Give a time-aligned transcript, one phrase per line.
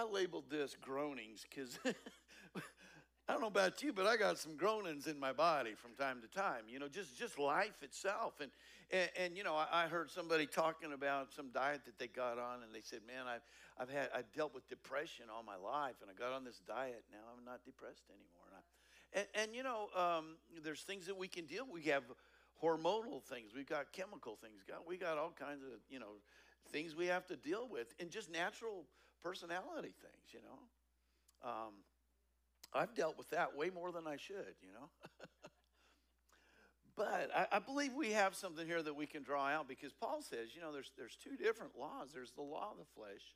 [0.00, 1.78] I labeled this groanings because
[3.28, 6.22] I don't know about you, but I got some groanings in my body from time
[6.22, 6.62] to time.
[6.70, 8.40] You know, just just life itself.
[8.40, 8.50] And
[8.90, 12.38] and, and you know, I, I, heard somebody talking about some diet that they got
[12.38, 13.42] on, and they said, "Man, I've
[13.78, 17.04] I've had I've dealt with depression all my life, and I got on this diet.
[17.12, 21.16] Now I'm not depressed anymore." And I, and, and you know, um, there's things that
[21.18, 21.66] we can deal.
[21.70, 22.04] We have
[22.62, 23.52] hormonal things.
[23.54, 24.62] We've got chemical things.
[24.66, 26.16] Got we got all kinds of you know
[26.70, 28.86] things we have to deal with, and just natural
[29.22, 30.32] personality things.
[30.32, 31.48] You know.
[31.48, 31.72] Um,
[32.72, 34.88] I've dealt with that way more than I should, you know.
[36.96, 40.22] but I, I, believe we have something here that we can draw out because Paul
[40.22, 42.10] says, you know, there's, there's two different laws.
[42.14, 43.34] There's the law of the flesh.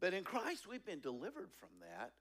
[0.00, 2.12] But in Christ, we've been delivered from that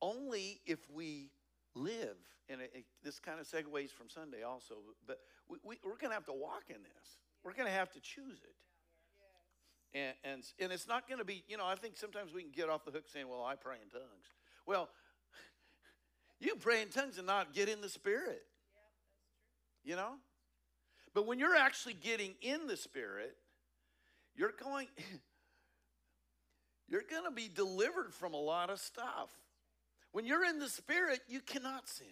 [0.00, 1.30] only if we
[1.74, 2.16] live.
[2.48, 4.76] And it, it, this kind of segues from Sunday also.
[5.04, 7.90] But we, we, we're going to have to walk in this, we're going to have
[7.92, 8.54] to choose it.
[9.94, 12.52] And, and, and it's not going to be, you know, I think sometimes we can
[12.52, 14.26] get off the hook saying, well, I pray in tongues.
[14.66, 14.88] Well,
[16.40, 18.42] you can pray in tongues and not get in the Spirit.
[19.84, 20.12] Yeah, you know?
[21.14, 23.36] But when you're actually getting in the Spirit,
[24.34, 24.88] you're going
[26.88, 29.30] you're going to be delivered from a lot of stuff.
[30.12, 32.06] When you're in the Spirit, you cannot sin.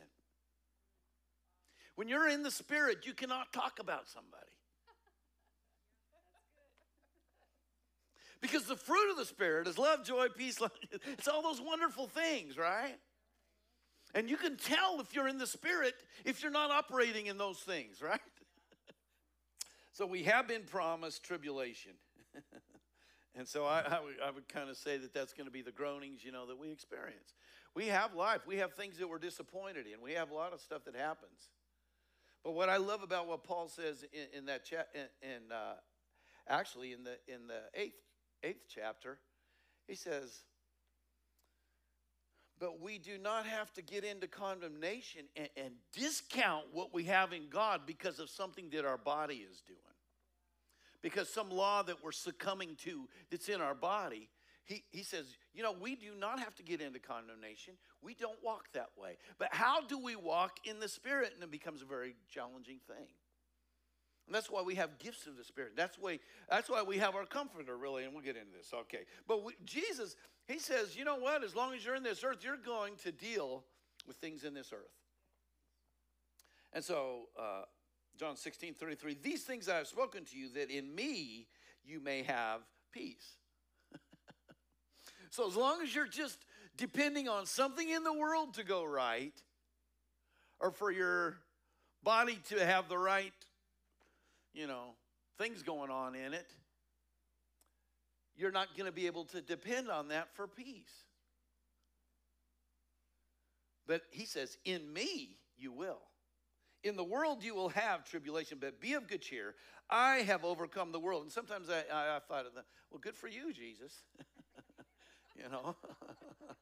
[1.97, 4.54] When you're in the Spirit, you cannot talk about somebody.
[8.45, 10.61] Because the fruit of the Spirit is love, joy, peace.
[10.61, 10.71] Love.
[11.07, 12.99] It's all those wonderful things, right?
[14.15, 15.95] And you can tell if you're in the Spirit
[16.27, 18.21] if you're not operating in those things, right?
[19.93, 21.93] so we have been promised tribulation.
[23.35, 26.23] and so I, would, would kind of say that that's going to be the groanings,
[26.23, 27.33] you know, that we experience.
[27.75, 28.43] We have life.
[28.47, 30.03] We have things that we're disappointed in.
[30.03, 31.49] We have a lot of stuff that happens.
[32.45, 35.77] But what I love about what Paul says in, in that chat, in, in uh,
[36.47, 38.04] actually in the in the eighth
[38.45, 39.19] eighth chapter,
[39.87, 40.45] he says,
[42.59, 47.33] But we do not have to get into condemnation and, and discount what we have
[47.33, 49.79] in God because of something that our body is doing.
[51.03, 54.31] Because some law that we're succumbing to that's in our body,
[54.65, 57.75] he, he says, you know, we do not have to get into condemnation.
[58.01, 59.19] We don't walk that way.
[59.39, 61.33] But how do we walk in the Spirit?
[61.35, 63.07] And it becomes a very challenging thing.
[64.27, 65.73] And that's why we have gifts of the Spirit.
[65.77, 66.19] That's why,
[66.49, 68.73] that's why we have our comforter, really, and we'll get into this.
[68.73, 69.05] Okay.
[69.29, 71.45] But we, Jesus, he says, you know what?
[71.45, 73.65] As long as you're in this earth, you're going to deal
[74.07, 74.93] with things in this earth.
[76.73, 77.63] And so, uh,
[78.19, 81.47] John 16, 33, these things I have spoken to you, that in me
[81.85, 82.61] you may have
[82.93, 83.37] peace.
[85.31, 86.39] so, as long as you're just
[86.77, 89.35] depending on something in the world to go right,
[90.61, 91.37] or for your
[92.03, 93.33] body to have the right
[94.55, 94.95] you know,
[95.37, 96.51] things going on in it,
[98.37, 101.05] you're not going to be able to depend on that for peace.
[103.87, 106.01] But he says, In me you will.
[106.83, 109.55] In the world you will have tribulation, but be of good cheer.
[109.91, 111.23] I have overcome the world.
[111.23, 113.93] And sometimes I, I, I thought of that, well, good for you, Jesus.
[115.37, 115.77] you know?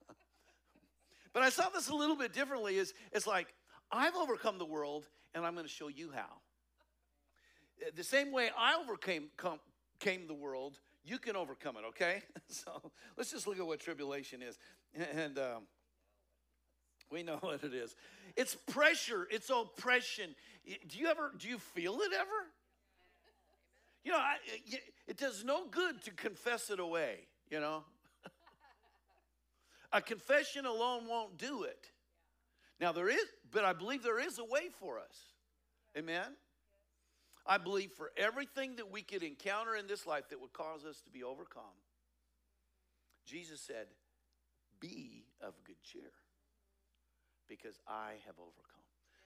[1.32, 2.76] but I saw this a little bit differently.
[2.76, 3.48] Is it's like,
[3.90, 6.40] I've overcome the world, and I'm going to show you how
[7.94, 9.58] the same way I overcame come,
[9.98, 12.22] came the world, you can overcome it, okay?
[12.48, 14.58] So let's just look at what tribulation is.
[14.94, 15.62] And um,
[17.10, 17.94] we know what it is.
[18.36, 20.34] It's pressure, it's oppression.
[20.88, 22.28] Do you ever, do you feel it ever?
[24.04, 24.36] You know, I,
[25.06, 27.84] it does no good to confess it away, you know?
[29.92, 31.86] A confession alone won't do it.
[32.80, 35.16] Now, there is, but I believe there is a way for us.
[35.96, 36.32] Amen?
[37.46, 41.00] I believe for everything that we could encounter in this life that would cause us
[41.02, 41.62] to be overcome,
[43.26, 43.86] Jesus said,
[44.80, 46.12] Be of good cheer
[47.48, 48.72] because I have overcome.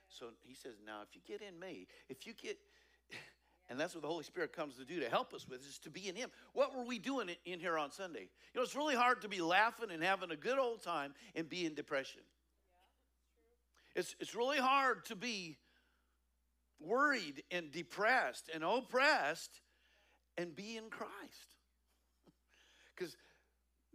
[0.08, 2.56] So he says, Now, if you get in me, if you get,
[3.68, 5.90] and that's what the Holy Spirit comes to do to help us with, is to
[5.90, 6.30] be in Him.
[6.54, 8.28] What were we doing in here on Sunday?
[8.54, 11.48] You know, it's really hard to be laughing and having a good old time and
[11.48, 12.22] be in depression.
[13.94, 15.56] It's, it's really hard to be
[16.80, 19.60] worried and depressed and oppressed
[20.36, 21.12] and be in Christ.
[22.94, 23.14] Because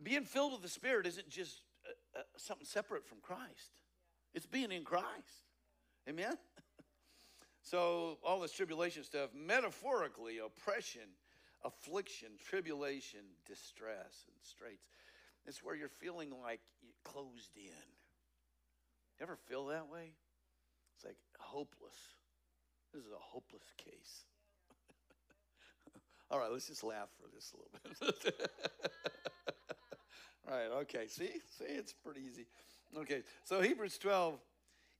[0.04, 3.72] being filled with the Spirit isn't just uh, uh, something separate from Christ,
[4.36, 5.48] it's being in Christ.
[6.08, 6.38] Amen?
[7.64, 11.10] so, all this tribulation stuff, metaphorically, oppression,
[11.64, 14.86] affliction, tribulation, distress, and straits.
[15.48, 17.88] It's where you're feeling like you're closed in.
[19.20, 20.14] You ever feel that way?
[20.96, 21.98] It's like hopeless
[22.94, 24.24] this is a hopeless case.
[26.32, 28.52] All right, let's just laugh for this a little bit.
[30.52, 31.08] Right, okay.
[31.08, 31.30] See?
[31.58, 32.46] See, it's pretty easy.
[32.98, 34.38] Okay, so Hebrews 12,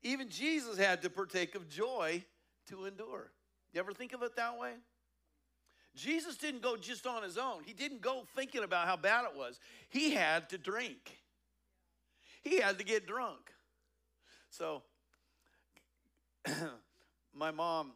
[0.04, 2.24] even Jesus had to partake of joy
[2.70, 3.32] to endure.
[3.74, 4.72] You ever think of it that way?
[5.94, 7.64] Jesus didn't go just on his own.
[7.66, 9.60] He didn't go thinking about how bad it was.
[9.90, 11.20] He had to drink.
[12.44, 13.52] He had to get drunk.
[14.50, 14.84] So
[17.34, 17.94] my mom,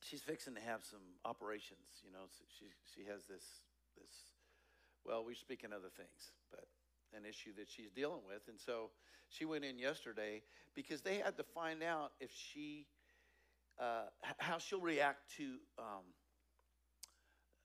[0.00, 2.26] she's fixing to have some operations, you know.
[2.58, 3.44] She she has this
[3.96, 4.12] this
[5.04, 6.64] well, we're speaking other things, but
[7.16, 8.42] an issue that she's dealing with.
[8.48, 8.90] And so
[9.28, 10.42] she went in yesterday
[10.74, 12.86] because they had to find out if she,
[13.80, 14.04] uh,
[14.38, 15.44] how she'll react to
[15.78, 16.04] um,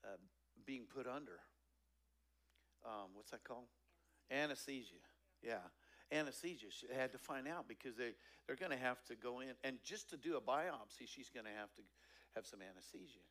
[0.04, 0.16] uh,
[0.64, 1.40] being put under.
[2.84, 3.66] Um, what's that called?
[4.30, 4.94] Anesthesia.
[5.42, 5.64] Yeah.
[6.12, 6.66] Anesthesia.
[6.70, 8.14] She had to find out because they,
[8.46, 9.54] they're going to have to go in.
[9.64, 11.82] And just to do a biopsy, she's going to have to
[12.34, 13.24] have some anesthesia.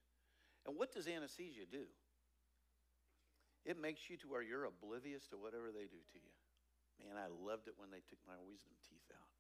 [0.66, 1.86] And what does anesthesia do?
[3.66, 6.34] It makes you to where you're oblivious to whatever they do to you.
[7.02, 9.32] Man, I loved it when they took my wisdom teeth out.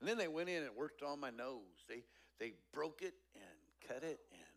[0.00, 1.86] And then they went in and worked on my nose.
[1.88, 2.02] They
[2.38, 4.52] they broke it and cut it and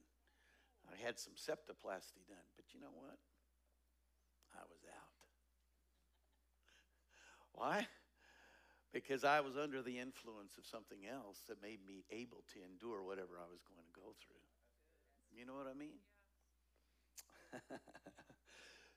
[0.89, 2.45] I had some septoplasty done.
[2.55, 3.17] But you know what?
[4.53, 5.15] I was out.
[7.55, 7.87] Why?
[8.93, 13.03] Because I was under the influence of something else that made me able to endure
[13.03, 14.43] whatever I was going to go through.
[15.31, 15.99] You know what I mean?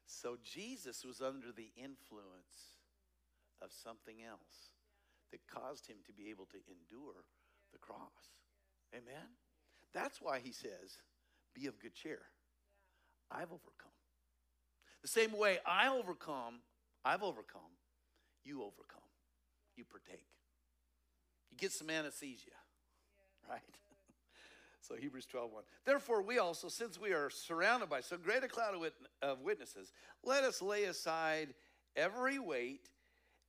[0.06, 2.78] so Jesus was under the influence
[3.62, 4.75] of something else
[5.31, 7.26] that caused him to be able to endure
[7.72, 8.34] the cross.
[8.94, 9.34] Amen?
[9.93, 11.02] That's why he says,
[11.54, 12.22] Be of good cheer.
[13.31, 13.93] I've overcome.
[15.02, 16.61] The same way I overcome,
[17.04, 17.77] I've overcome,
[18.44, 19.02] you overcome.
[19.76, 20.26] You partake.
[21.50, 22.56] You get some anesthesia,
[23.49, 23.61] right?
[24.81, 25.62] So Hebrews 12, 1.
[25.85, 29.43] Therefore, we also, since we are surrounded by so great a cloud of, wit- of
[29.43, 29.93] witnesses,
[30.25, 31.52] let us lay aside
[31.94, 32.88] every weight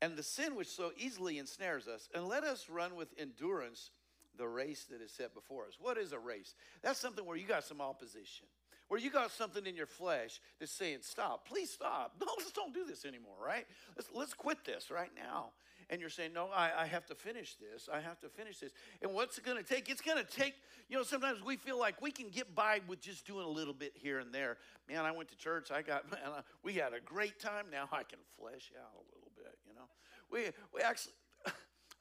[0.02, 3.92] and the sin which so easily ensnares us, and let us run with endurance
[4.38, 5.78] the race that is set before us.
[5.80, 6.56] What is a race?
[6.82, 8.48] That's something where you got some opposition,
[8.90, 12.16] where you got something in your flesh that's saying, Stop, please stop.
[12.20, 13.66] No, let's don't do this anymore, right?
[13.96, 15.52] Let's, let's quit this right now
[15.90, 17.90] and you're saying, No, I, I have to finish this.
[17.92, 18.72] I have to finish this.
[19.02, 19.90] And what's it going to take?
[19.90, 20.54] It's going to take,
[20.88, 23.74] you know, sometimes we feel like we can get by with just doing a little
[23.74, 24.58] bit here and there.
[24.88, 25.72] Man, I went to church.
[25.72, 27.66] I got, man, we had a great time.
[27.72, 29.88] Now I can flesh out a little bit, you know.
[30.32, 31.14] We, we actually,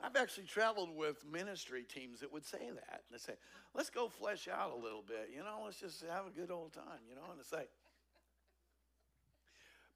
[0.00, 3.02] I've actually traveled with ministry teams that would say that.
[3.10, 3.32] They say,
[3.74, 6.72] let's go flesh out a little bit, you know, let's just have a good old
[6.72, 7.68] time, you know, and it's like,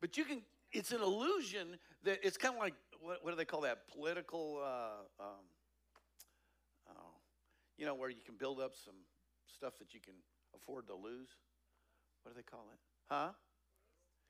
[0.01, 3.45] but you can, it's an illusion that it's kind of like what, what do they
[3.45, 3.89] call that?
[3.89, 5.45] Political, uh, um,
[6.91, 7.15] oh,
[7.77, 8.95] you know, where you can build up some
[9.47, 10.15] stuff that you can
[10.55, 11.29] afford to lose.
[12.23, 12.79] What do they call it?
[13.09, 13.31] Huh?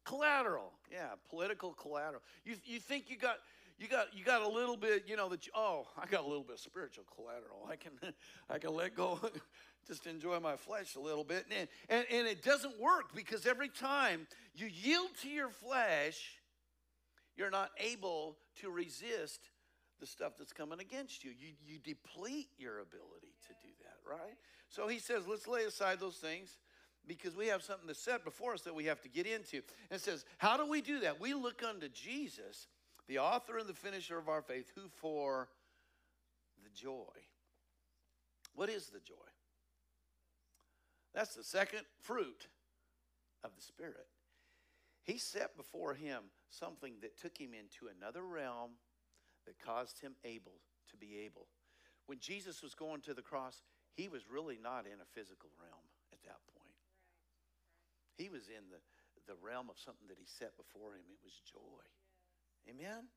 [0.05, 0.73] Collateral.
[0.91, 2.23] Yeah, political collateral.
[2.45, 3.37] You, you think you got
[3.79, 6.27] you got you got a little bit, you know, that you, oh, I got a
[6.27, 7.69] little bit of spiritual collateral.
[7.71, 7.93] I can
[8.51, 9.19] I can let go,
[9.87, 11.47] just enjoy my flesh a little bit.
[11.57, 16.39] And, and, and it doesn't work because every time you yield to your flesh,
[17.37, 19.41] you're not able to resist
[20.01, 21.31] the stuff that's coming against you.
[21.31, 24.37] You, you deplete your ability to do that, right?
[24.69, 26.57] So he says, let's lay aside those things
[27.07, 29.57] because we have something that's set before us that we have to get into.
[29.91, 31.21] And it says, how do we do that?
[31.21, 32.67] We look unto Jesus,
[33.09, 35.49] the author and the finisher of our faith, who for
[36.63, 37.13] the joy.
[38.55, 39.15] What is the joy?
[41.15, 42.49] That's the second fruit
[43.45, 44.07] of the Spirit.
[45.03, 48.73] He set before him something that took him into another realm
[49.47, 51.49] that caused him able to be able.
[52.07, 53.63] When Jesus was going to the cross,
[53.95, 56.77] he was really not in a physical realm at that point.
[58.17, 58.79] He was in the,
[59.27, 61.05] the realm of something that he set before him.
[61.11, 61.83] It was joy.
[62.69, 63.09] Amen?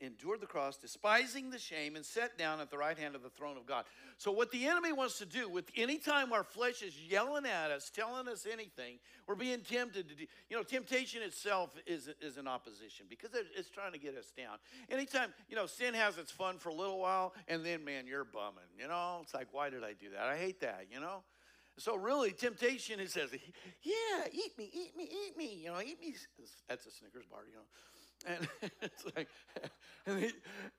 [0.00, 3.30] endured the cross, despising the shame, and sat down at the right hand of the
[3.30, 3.84] throne of God.
[4.18, 7.70] So, what the enemy wants to do, with any time our flesh is yelling at
[7.70, 10.24] us, telling us anything, we're being tempted to do.
[10.50, 14.58] You know, temptation itself is, is an opposition because it's trying to get us down.
[14.90, 18.24] Anytime, you know, sin has its fun for a little while, and then, man, you're
[18.24, 18.64] bumming.
[18.78, 20.26] You know, it's like, why did I do that?
[20.26, 21.22] I hate that, you know?
[21.76, 23.30] So really, temptation, it says,
[23.82, 25.60] yeah, eat me, eat me, eat me.
[25.64, 26.14] You know, eat me.
[26.68, 27.66] That's a Snickers bar, you know.
[28.26, 28.48] And
[28.82, 29.28] it's like,
[30.06, 30.30] and, he,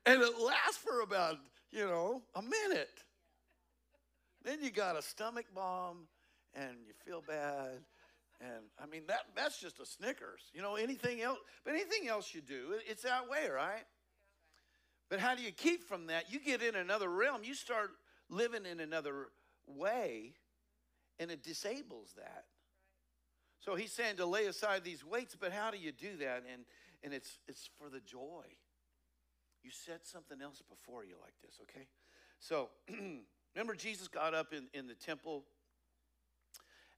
[0.04, 1.38] and it lasts for about,
[1.70, 3.02] you know, a minute.
[4.44, 6.06] Then you got a stomach bomb
[6.54, 7.80] and you feel bad.
[8.40, 10.42] And I mean, that, that's just a Snickers.
[10.52, 13.84] You know, anything else, but anything else you do, it's that way, right?
[15.08, 16.32] But how do you keep from that?
[16.32, 17.90] You get in another realm, you start
[18.28, 19.28] living in another
[19.66, 20.34] way,
[21.18, 22.44] and it disables that.
[23.60, 26.44] So he's saying to lay aside these weights, but how do you do that?
[26.52, 26.64] And
[27.06, 28.44] and it's it's for the joy.
[29.62, 31.86] You set something else before you like this, okay?
[32.38, 32.68] So
[33.54, 35.44] remember Jesus got up in, in the temple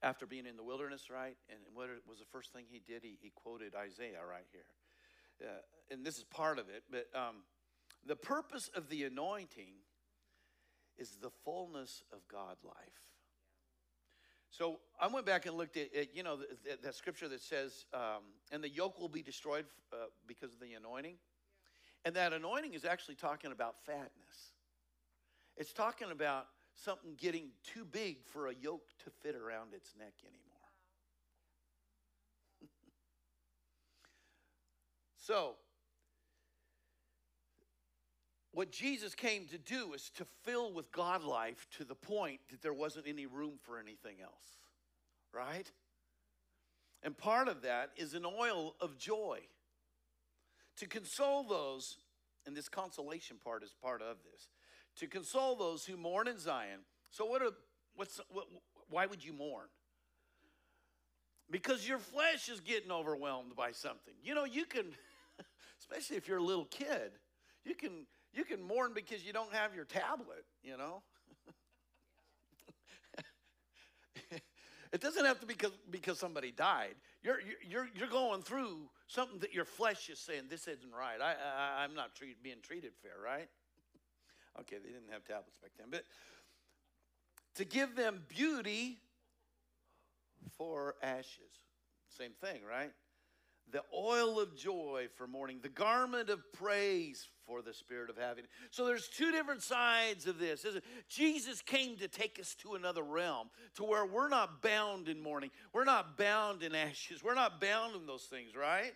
[0.02, 1.36] after being in the wilderness, right?
[1.48, 3.02] And what was the first thing he did?
[3.02, 5.48] He, he quoted Isaiah right here.
[5.48, 5.60] Uh,
[5.92, 7.36] and this is part of it, but um,
[8.04, 9.74] the purpose of the anointing
[10.98, 12.74] is the fullness of God life.
[14.50, 16.38] So I went back and looked at, at you know,
[16.82, 20.72] that, scripture that says, um, and the yoke will be destroyed uh, because of the
[20.72, 21.16] anointing.
[22.04, 24.52] And that anointing is actually talking about fatness.
[25.56, 30.14] It's talking about something getting too big for a yoke to fit around its neck
[30.22, 30.38] anymore.
[35.18, 35.56] so,
[38.52, 42.62] what Jesus came to do is to fill with God life to the point that
[42.62, 44.56] there wasn't any room for anything else,
[45.32, 45.70] right?
[47.02, 49.40] And part of that is an oil of joy
[50.78, 51.98] to console those,
[52.46, 54.48] and this consolation part is part of this,
[54.96, 56.80] to console those who mourn in Zion.
[57.10, 57.42] So, what?
[57.42, 57.52] A,
[57.94, 58.46] what's what,
[58.88, 59.66] why would you mourn?
[61.50, 64.14] Because your flesh is getting overwhelmed by something.
[64.22, 64.86] You know, you can,
[65.80, 67.12] especially if you're a little kid,
[67.64, 71.02] you can you can mourn because you don't have your tablet, you know?
[74.92, 76.94] it doesn't have to be because, because somebody died.
[77.23, 81.20] You're, you're, you're going through something that your flesh is saying, this isn't right.
[81.20, 83.49] I, I, I'm not treat, being treated fair, right?
[84.61, 85.88] okay, they didn't have tablets back then.
[85.90, 86.04] But
[87.54, 88.99] to give them beauty
[90.56, 91.66] for ashes.
[92.08, 92.90] Same thing, right?
[93.72, 98.50] The oil of joy for mourning, the garment of praise for the spirit of heaviness.
[98.70, 100.66] So there's two different sides of this.
[101.08, 105.50] Jesus came to take us to another realm, to where we're not bound in mourning,
[105.72, 108.92] we're not bound in ashes, we're not bound in those things, right?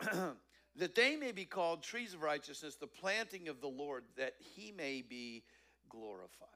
[0.76, 4.72] that they may be called trees of righteousness, the planting of the Lord, that he
[4.72, 5.42] may be
[5.88, 6.50] glorified.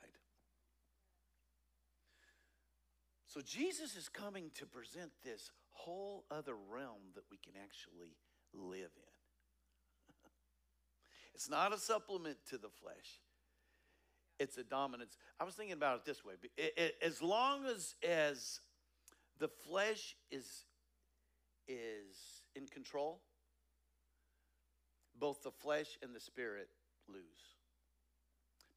[3.26, 8.16] So Jesus is coming to present this whole other realm that we can actually
[8.52, 10.14] live in.
[11.34, 13.20] it's not a supplement to the flesh.
[14.38, 15.18] It's a dominance.
[15.38, 16.34] I was thinking about it this way:
[17.04, 18.60] as long as as
[19.38, 20.64] the flesh is
[21.68, 23.20] is in control,
[25.18, 26.68] both the flesh and the spirit
[27.06, 27.56] lose.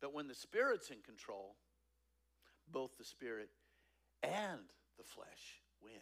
[0.02, 1.56] But when the spirit's in control,
[2.72, 3.50] both the spirit
[4.22, 4.60] and
[4.98, 5.94] the flesh win.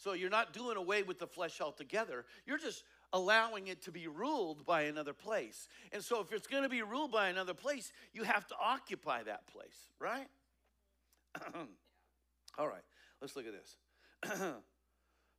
[0.00, 2.24] So you're not doing away with the flesh altogether.
[2.46, 5.68] You're just allowing it to be ruled by another place.
[5.92, 9.22] And so if it's going to be ruled by another place, you have to occupy
[9.24, 10.26] that place, right?
[12.58, 12.82] All right,
[13.20, 14.38] let's look at this.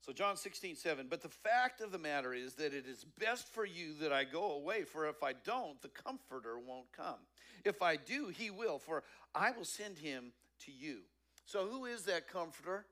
[0.01, 1.07] so John 16, 7.
[1.09, 4.25] But the fact of the matter is that it is best for you that I
[4.25, 7.19] go away, for if I don't, the comforter won't come.
[7.65, 9.03] If I do, he will, for
[9.33, 10.33] I will send him
[10.65, 10.99] to you.
[11.45, 12.85] So who is that comforter?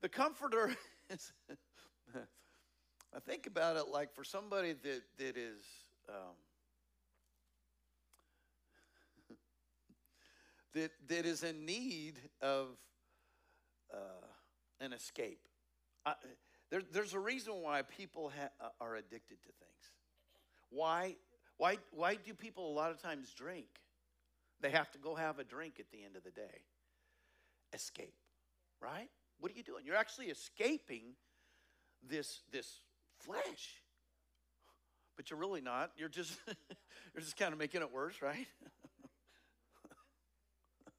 [0.00, 0.76] The comforter
[3.14, 5.64] I think about it like for somebody that, that is
[6.08, 6.34] um,
[10.74, 12.68] that, that is in need of
[13.92, 14.26] uh,
[14.80, 15.40] an escape.
[16.06, 16.14] I,
[16.70, 19.92] there, there's a reason why people ha- uh, are addicted to things.
[20.70, 21.16] Why,
[21.56, 23.68] why, why do people a lot of times drink?
[24.60, 26.64] They have to go have a drink at the end of the day.
[27.72, 28.14] Escape,
[28.80, 29.08] right?
[29.40, 29.84] What are you doing?
[29.84, 31.14] You're actually escaping
[32.06, 32.80] this, this
[33.20, 33.82] flesh.
[35.16, 35.92] But you're really not.
[35.96, 36.32] You're just
[37.14, 38.46] you're just kind of making it worse, right?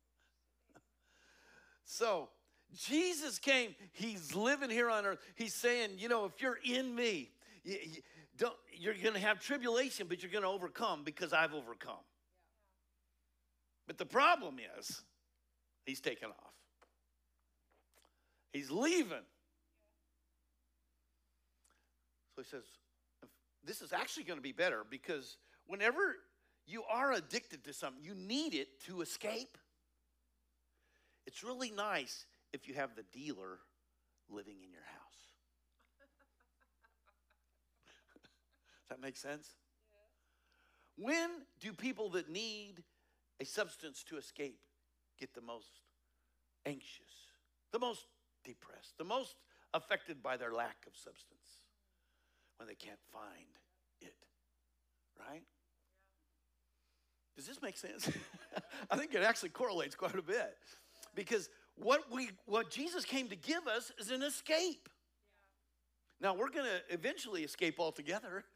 [1.85, 2.29] so
[2.73, 5.19] Jesus came, he's living here on earth.
[5.35, 7.31] He's saying, you know, if you're in me,
[7.63, 8.01] you, you
[8.37, 12.03] don't, you're going to have tribulation, but you're going to overcome because I've overcome.
[13.87, 15.01] But the problem is,
[15.85, 16.58] he's taken off.
[18.51, 19.25] He's leaving.
[22.35, 22.63] So he says,
[23.63, 25.37] This is actually going to be better because
[25.67, 26.15] whenever
[26.65, 29.57] you are addicted to something, you need it to escape.
[31.25, 33.59] It's really nice if you have the dealer
[34.29, 34.99] living in your house.
[38.81, 39.49] Does that make sense?
[40.97, 41.05] Yeah.
[41.05, 41.29] When
[41.59, 42.83] do people that need
[43.39, 44.59] a substance to escape
[45.19, 45.81] get the most
[46.65, 47.11] anxious,
[47.71, 48.05] the most
[48.49, 49.35] depressed, the most
[49.73, 51.63] affected by their lack of substance
[52.57, 53.53] when they can't find
[54.01, 54.15] it.
[55.17, 55.43] Right?
[57.35, 58.09] Does this make sense?
[58.91, 60.57] I think it actually correlates quite a bit.
[61.15, 64.89] Because what we what Jesus came to give us is an escape.
[66.19, 68.43] Now we're going to eventually escape altogether.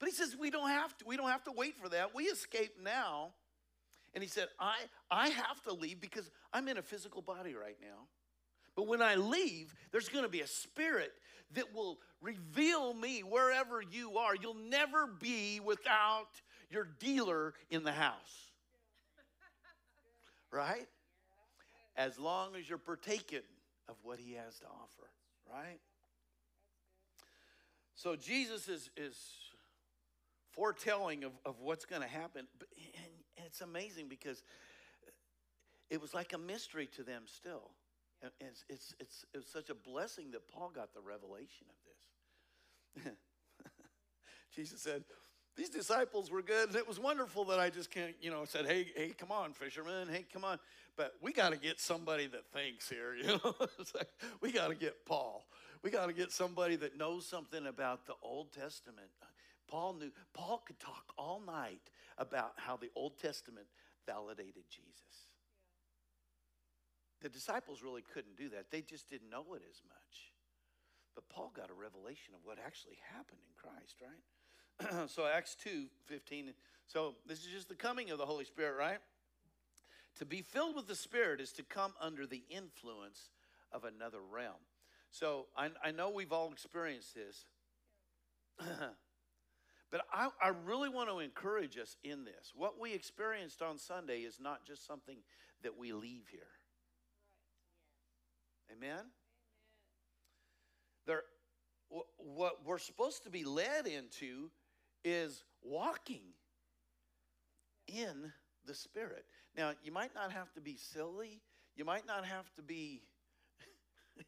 [0.00, 2.14] But he says we don't have to we don't have to wait for that.
[2.14, 3.32] We escape now.
[4.12, 4.74] And he said, "I
[5.08, 8.08] I have to leave because I'm in a physical body right now.
[8.76, 11.12] But when I leave, there's going to be a spirit
[11.54, 14.34] that will reveal me wherever you are.
[14.34, 16.28] You'll never be without
[16.70, 18.12] your dealer in the house.
[20.50, 20.86] Right?
[21.96, 23.40] As long as you're partaking
[23.88, 25.10] of what he has to offer,
[25.52, 25.80] right?
[27.96, 29.16] So Jesus is, is
[30.52, 32.46] foretelling of, of what's going to happen.
[32.96, 33.04] And,
[33.36, 34.44] and it's amazing because
[35.90, 37.70] it was like a mystery to them still.
[38.40, 43.12] And it's, it's, it's, it's such a blessing that Paul got the revelation of this.
[44.54, 45.04] Jesus said,
[45.56, 48.66] these disciples were good, and it was wonderful that I just can't, you know, said,
[48.66, 50.58] hey, hey, come on, fishermen, hey, come on.
[50.96, 53.54] But we got to get somebody that thinks here, you know.
[53.94, 54.08] like,
[54.40, 55.44] we got to get Paul.
[55.82, 59.08] We got to get somebody that knows something about the Old Testament.
[59.68, 61.80] Paul knew, Paul could talk all night
[62.18, 63.66] about how the Old Testament
[64.06, 65.13] validated Jesus.
[67.24, 68.70] The disciples really couldn't do that.
[68.70, 70.34] They just didn't know it as much.
[71.14, 75.08] But Paul got a revelation of what actually happened in Christ, right?
[75.10, 76.52] so Acts 2 15.
[76.86, 78.98] So this is just the coming of the Holy Spirit, right?
[80.18, 83.30] To be filled with the Spirit is to come under the influence
[83.72, 84.60] of another realm.
[85.10, 87.46] So I, I know we've all experienced this.
[89.90, 92.52] but I, I really want to encourage us in this.
[92.54, 95.16] What we experienced on Sunday is not just something
[95.62, 96.40] that we leave here.
[98.72, 99.04] Amen?
[101.06, 101.22] There,
[102.16, 104.50] what we're supposed to be led into
[105.04, 106.22] is walking
[107.86, 108.32] in
[108.66, 109.24] the Spirit.
[109.56, 111.42] Now, you might not have to be silly.
[111.76, 113.02] You might not have to be,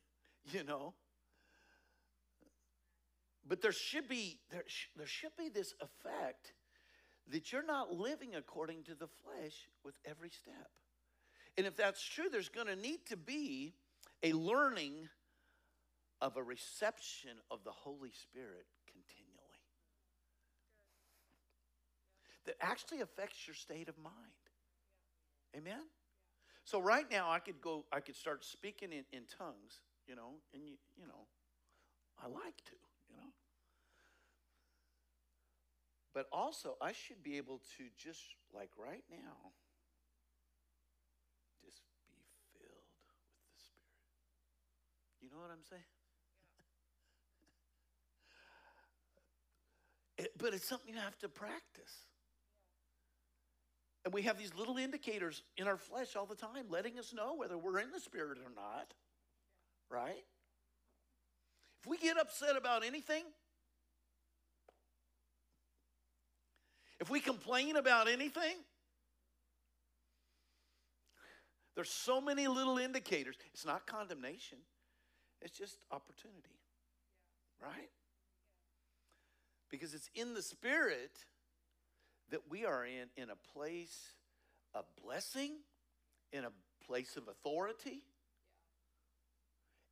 [0.53, 0.95] you know,
[3.49, 6.53] but there should be there, sh- there should be this effect
[7.29, 10.71] that you're not living according to the flesh with every step.
[11.57, 13.75] And if that's true, there's going to need to be
[14.23, 15.09] a learning
[16.21, 19.37] of a reception of the Holy Spirit continually
[22.47, 24.15] that actually affects your state of mind.
[25.57, 25.83] Amen?
[26.65, 30.35] So right now I could go, I could start speaking in, in tongues, you know,
[30.55, 31.27] and you, you know,
[32.23, 32.77] I like to,
[33.11, 33.33] you know.
[36.15, 38.23] But also I should be able to just
[38.55, 39.53] like right now
[45.26, 45.83] You know what I'm saying?
[50.19, 51.93] It, but it's something you have to practice.
[54.07, 57.35] And we have these little indicators in our flesh all the time letting us know
[57.35, 58.95] whether we're in the Spirit or not.
[59.91, 60.25] Right?
[61.83, 63.25] If we get upset about anything,
[66.99, 68.57] if we complain about anything,
[71.75, 73.37] there's so many little indicators.
[73.53, 74.59] It's not condemnation.
[75.43, 76.61] It's just opportunity,
[77.63, 77.91] right?
[79.71, 81.13] Because it's in the Spirit
[82.31, 84.15] that we are in, in a place
[84.75, 85.53] of blessing,
[86.33, 86.53] in a
[86.87, 88.03] place of authority,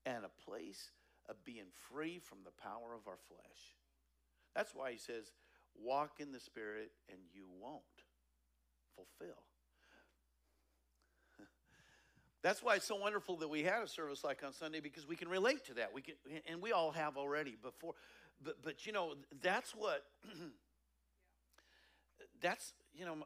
[0.07, 0.91] and a place
[1.29, 3.77] of being free from the power of our flesh.
[4.55, 5.33] That's why he says,
[5.75, 7.83] walk in the Spirit and you won't
[8.95, 9.43] fulfill
[12.45, 15.17] that's why it's so wonderful that we had a service like on Sunday because we
[15.17, 15.95] can relate to that.
[15.95, 16.15] We can,
[16.47, 17.95] and we all have already before.
[18.45, 20.05] But, but you know, that's what,
[22.43, 23.17] that's, you know,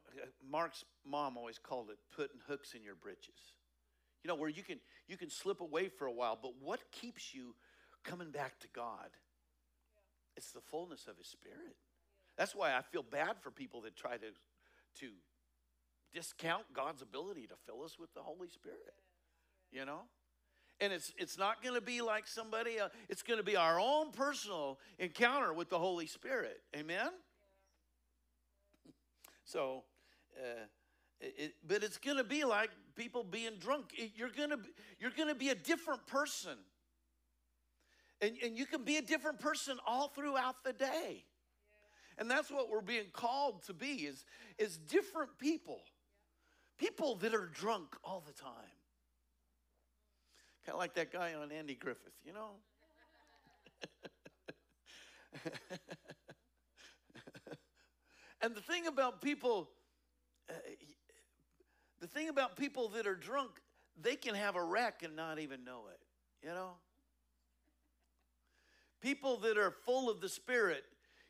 [0.48, 3.34] Mark's mom always called it putting hooks in your britches.
[4.22, 4.78] You know, where you can,
[5.08, 7.56] you can slip away for a while, but what keeps you
[8.04, 9.10] coming back to God?
[10.36, 11.74] It's the fullness of His Spirit.
[12.36, 14.28] That's why I feel bad for people that try to,
[15.00, 15.10] to
[16.12, 18.94] discount God's ability to fill us with the Holy Spirit
[19.72, 20.00] you know?
[20.80, 23.80] And it's, it's not going to be like somebody, uh, it's going to be our
[23.80, 26.60] own personal encounter with the Holy Spirit.
[26.76, 27.10] Amen?
[29.44, 29.84] So,
[30.38, 30.66] uh,
[31.20, 33.92] it, but it's going to be like people being drunk.
[34.14, 34.58] You're going to
[34.98, 36.56] you're going to be a different person,
[38.20, 41.24] and and you can be a different person all throughout the day,
[42.18, 44.24] and that's what we're being called to be is
[44.58, 45.80] is different people,
[46.78, 48.77] people that are drunk all the time.
[50.68, 52.50] Kind of like that guy on Andy Griffith, you know?
[58.42, 59.70] and the thing about people,
[60.50, 60.52] uh,
[62.02, 63.52] the thing about people that are drunk,
[63.98, 65.98] they can have a wreck and not even know it,
[66.46, 66.72] you know?
[69.00, 70.84] People that are full of the Spirit,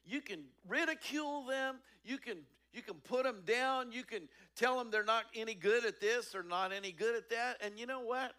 [0.05, 2.39] you can ridicule them, you can
[2.73, 6.35] you can put them down, you can tell them they're not any good at this
[6.35, 8.33] or not any good at that, and you know what?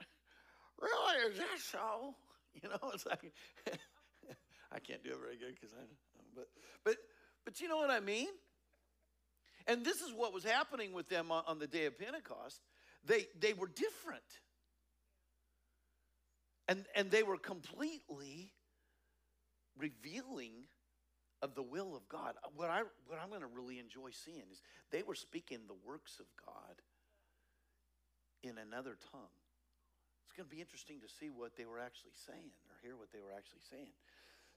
[0.82, 2.15] Really, is that so?
[2.62, 3.32] You know, it's like
[4.72, 5.84] I can't do it very good because I,
[6.36, 6.48] but
[6.84, 6.96] but
[7.46, 8.28] but you know what I mean.
[9.68, 12.62] And this is what was happening with them on, on the day of Pentecost.
[13.06, 14.24] They they were different,
[16.68, 18.52] and and they were completely
[19.78, 20.65] revealing
[21.42, 22.36] of the will of God.
[22.56, 24.62] What I what I'm going to really enjoy seeing is
[24.92, 26.82] they were speaking the works of God
[28.44, 29.38] in another tongue.
[30.30, 33.12] It's going to be interesting to see what they were actually saying or hear what
[33.12, 33.89] they were actually saying.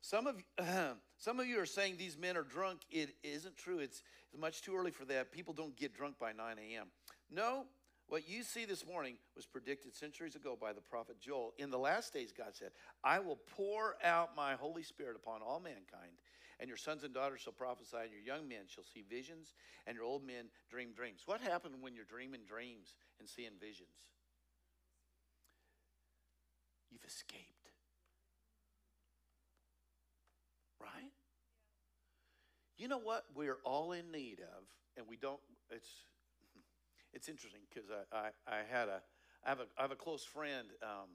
[0.02, 2.82] Some of uh, some of you are saying these men are drunk.
[2.90, 3.78] It isn't true.
[3.78, 4.02] It's,
[4.38, 5.32] much too early for that.
[5.32, 6.88] People don't get drunk by 9 a.m.
[7.30, 7.66] No,
[8.08, 11.52] what you see this morning was predicted centuries ago by the prophet Joel.
[11.58, 12.70] In the last days, God said,
[13.04, 16.12] I will pour out my Holy Spirit upon all mankind,
[16.60, 19.52] and your sons and daughters shall prophesy, and your young men shall see visions,
[19.86, 21.22] and your old men dream dreams.
[21.26, 24.08] What happened when you're dreaming dreams and seeing visions?
[26.92, 27.70] You've escaped.
[30.78, 31.12] Right?
[32.76, 34.64] You know what we're all in need of,
[34.96, 35.88] and we don't, it's,
[37.14, 39.00] it's interesting because I, I, I, had a,
[39.44, 41.08] I have a, I have a close friend um,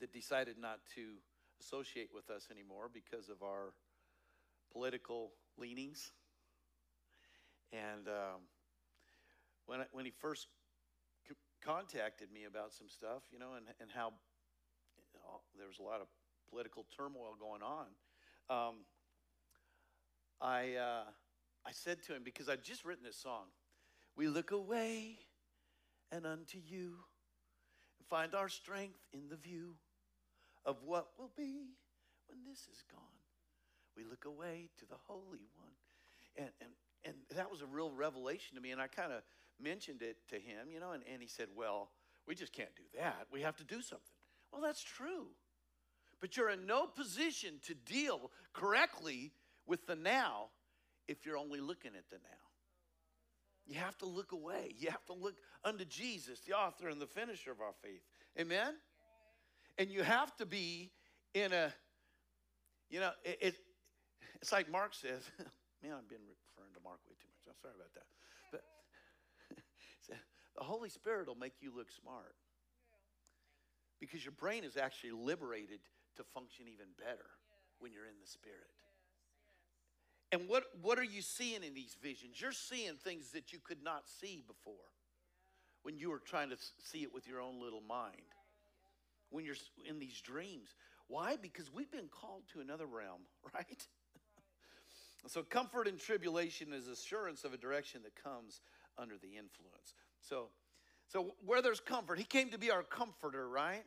[0.00, 1.16] that decided not to
[1.60, 3.74] associate with us anymore because of our
[4.72, 6.12] political leanings.
[7.72, 8.42] And um,
[9.66, 10.46] when, I, when he first
[11.64, 14.12] contacted me about some stuff, you know, and, and how
[15.14, 16.08] you know, there was a lot of
[16.50, 17.86] political turmoil going on,
[18.50, 18.74] um,
[20.40, 21.04] I, uh,
[21.64, 23.44] I said to him, because I'd just written this song,
[24.16, 25.18] we look away
[26.10, 26.96] and unto you
[27.98, 29.76] and find our strength in the view
[30.66, 31.76] of what will be
[32.28, 33.00] when this is gone.
[33.96, 35.72] We look away to the Holy One.
[36.36, 36.70] And, and,
[37.04, 38.70] and that was a real revelation to me.
[38.70, 39.22] And I kind of
[39.62, 41.90] mentioned it to him, you know, and, and he said, Well,
[42.26, 43.26] we just can't do that.
[43.32, 44.06] We have to do something.
[44.52, 45.28] Well, that's true.
[46.20, 49.32] But you're in no position to deal correctly
[49.66, 50.50] with the now
[51.08, 52.42] if you're only looking at the now.
[53.66, 54.74] You have to look away.
[54.76, 58.02] You have to look unto Jesus, the author and the finisher of our faith.
[58.38, 58.74] Amen?
[59.78, 60.90] And you have to be
[61.34, 61.72] in a,
[62.90, 63.56] you know, it, it
[64.40, 65.22] it's like Mark says,
[65.82, 67.46] man, I've been referring to Mark way too much.
[67.46, 68.06] I'm sorry about that.
[70.56, 72.34] The Holy Spirit will make you look smart
[74.00, 75.80] because your brain is actually liberated
[76.16, 77.30] to function even better
[77.78, 78.58] when you're in the Spirit.
[80.32, 82.40] And what, what are you seeing in these visions?
[82.40, 84.74] You're seeing things that you could not see before
[85.82, 88.16] when you were trying to see it with your own little mind.
[89.30, 89.56] When you're
[89.88, 90.74] in these dreams.
[91.08, 91.36] Why?
[91.40, 93.22] Because we've been called to another realm,
[93.54, 93.86] right?
[95.26, 98.60] so, comfort in tribulation is assurance of a direction that comes
[98.98, 99.94] under the influence.
[100.28, 100.48] So,
[101.08, 103.84] so where there's comfort, he came to be our comforter, right?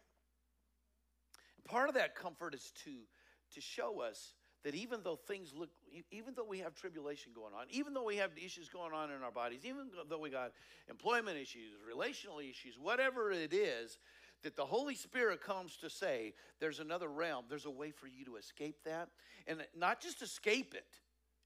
[1.67, 2.91] Part of that comfort is to,
[3.53, 5.69] to show us that even though things look,
[6.11, 9.21] even though we have tribulation going on, even though we have issues going on in
[9.21, 10.51] our bodies, even though we got
[10.89, 13.99] employment issues, relational issues, whatever it is,
[14.43, 18.25] that the Holy Spirit comes to say, there's another realm, there's a way for you
[18.25, 19.09] to escape that.
[19.47, 20.87] And not just escape it,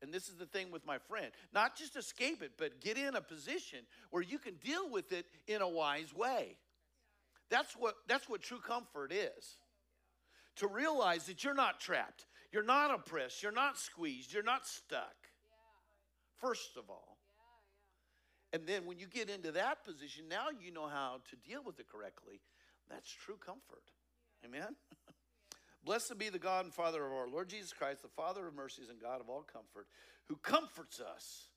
[0.01, 3.15] and this is the thing with my friend, not just escape it, but get in
[3.15, 3.79] a position
[4.11, 6.55] where you can deal with it in a wise way.
[7.49, 9.57] That's what, that's what true comfort is.
[10.57, 13.43] To realize that you're not trapped, you're not oppressed.
[13.43, 14.33] You're not squeezed.
[14.33, 15.15] You're not stuck.
[16.37, 17.17] First of all.
[18.51, 21.79] And then when you get into that position, now you know how to deal with
[21.79, 22.41] it correctly.
[22.89, 23.83] That's true comfort.
[24.43, 24.75] Amen?
[25.83, 28.89] Blessed be the God and Father of our Lord Jesus Christ, the Father of mercies
[28.89, 29.87] and God of all comfort,
[30.27, 31.47] who comforts us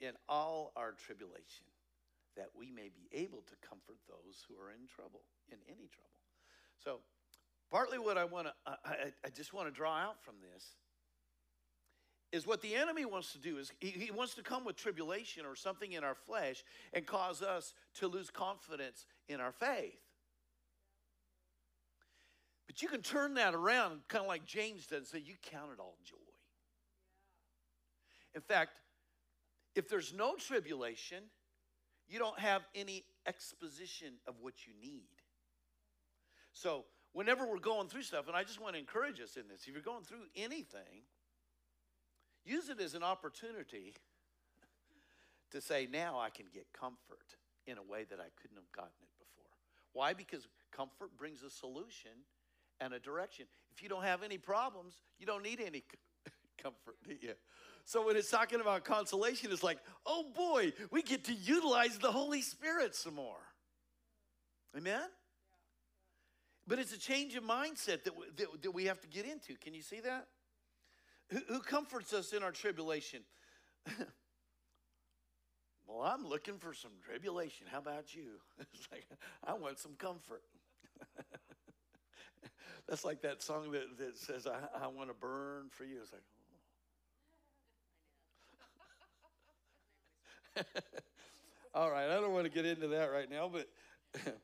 [0.00, 1.66] in all our tribulation,
[2.36, 6.20] that we may be able to comfort those who are in trouble, in any trouble.
[6.84, 7.00] So,
[7.70, 10.64] Partly what I want to, I, I just want to draw out from this
[12.32, 15.44] is what the enemy wants to do is he, he wants to come with tribulation
[15.46, 19.98] or something in our flesh and cause us to lose confidence in our faith.
[22.66, 25.70] But you can turn that around, kind of like James does, and say, You count
[25.72, 26.16] it all joy.
[28.34, 28.80] In fact,
[29.74, 31.22] if there's no tribulation,
[32.08, 35.08] you don't have any exposition of what you need.
[36.52, 39.62] So whenever we're going through stuff, and I just want to encourage us in this
[39.66, 41.04] if you're going through anything,
[42.44, 43.94] use it as an opportunity
[45.50, 49.00] to say, now I can get comfort in a way that I couldn't have gotten
[49.02, 49.50] it before.
[49.92, 50.14] Why?
[50.14, 52.12] Because comfort brings a solution
[52.80, 53.46] and a direction.
[53.74, 55.82] If you don't have any problems, you don't need any
[56.62, 57.34] comfort, do you?
[57.84, 62.10] So when it's talking about consolation, it's like, oh boy, we get to utilize the
[62.10, 63.38] Holy Spirit some more.
[64.76, 65.08] Amen?
[66.66, 69.54] But it's a change of mindset that, we, that, that, we have to get into.
[69.54, 70.26] Can you see that?
[71.30, 73.20] Who, who comforts us in our tribulation?
[75.86, 77.68] well, I'm looking for some tribulation.
[77.70, 78.40] How about you?
[78.74, 79.06] It's like,
[79.44, 80.42] I want some comfort.
[82.88, 85.98] That's like that song that, that says, I, I want to burn for you.
[86.02, 86.22] It's like,
[90.56, 90.80] oh.
[91.80, 93.68] All right, I don't want to get into that right now, but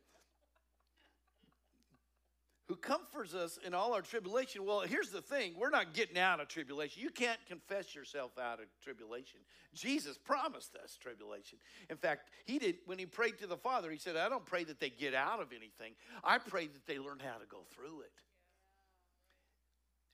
[2.69, 4.65] who comforts us in all our tribulation.
[4.65, 7.03] Well, here's the thing we're not getting out of tribulation.
[7.03, 9.41] You can't confess yourself out of tribulation.
[9.75, 11.59] Jesus promised us tribulation.
[11.91, 14.65] In fact, he did, when he prayed to the Father, he said, I don't pray
[14.65, 15.93] that they get out of anything,
[16.25, 18.13] I pray that they learn how to go through it.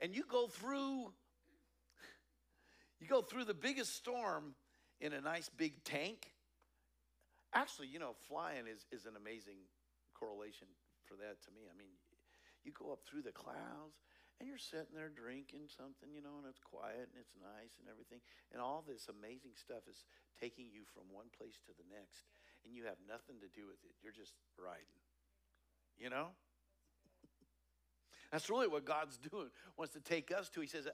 [0.00, 1.12] And you go through.
[3.00, 4.54] You go through the biggest storm
[5.00, 6.34] in a nice big tank.
[7.54, 9.62] Actually, you know, flying is, is an amazing
[10.18, 10.66] correlation
[11.06, 11.70] for that to me.
[11.70, 11.94] I mean,
[12.66, 14.02] you go up through the clouds
[14.38, 17.87] and you're sitting there drinking something, you know, and it's quiet and it's nice and
[17.87, 18.18] everything.
[18.50, 20.06] And all this amazing stuff is
[20.38, 22.26] taking you from one place to the next.
[22.62, 23.94] And you have nothing to do with it.
[24.02, 25.02] You're just riding.
[25.98, 26.34] You know?
[28.31, 30.61] That's really what God's doing, wants to take us to.
[30.61, 30.88] He says,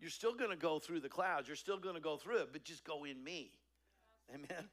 [0.00, 2.48] You're still going to go through the clouds, you're still going to go through it,
[2.52, 3.50] but just go in me.
[4.32, 4.68] Amen?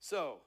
[0.00, 0.38] So,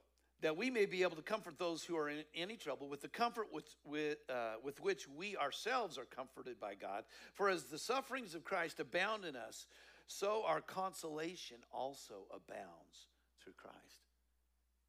[0.42, 3.08] that we may be able to comfort those who are in any trouble with the
[3.08, 7.06] comfort with, with, uh, with which we ourselves are comforted by God.
[7.34, 9.68] For as the sufferings of Christ abound in us,
[10.06, 13.08] so our consolation also abounds
[13.42, 13.78] through Christ.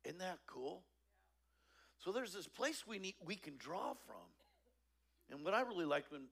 [0.05, 0.83] Isn't that cool?
[1.98, 4.27] So there's this place we need we can draw from.
[5.34, 6.22] And what I really liked when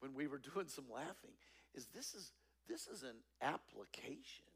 [0.00, 1.32] when we were doing some laughing
[1.74, 2.32] is this is
[2.68, 4.46] this is an application